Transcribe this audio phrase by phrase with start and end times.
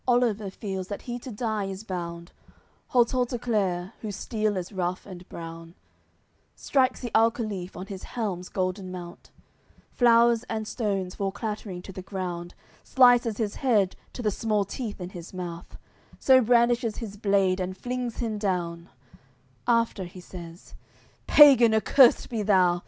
[0.01, 2.31] CXLVI Oliver feels that he to die is bound,
[2.87, 5.75] Holds Halteclere, whose steel is rough and brown,
[6.55, 9.29] Strikes the alcaliph on his helm's golden mount;
[9.91, 15.11] Flowers and stones fall clattering to the ground, Slices his head, to th'small teeth in
[15.11, 15.77] his mouth;
[16.17, 18.89] So brandishes his blade and flings him down;
[19.67, 20.73] After he says:
[21.27, 22.79] "Pagan, accurst be thou!